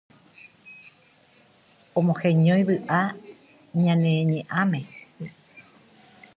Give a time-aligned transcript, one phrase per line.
[1.97, 3.01] omoheñói vy'a
[3.83, 4.79] ñane ñe'ãme.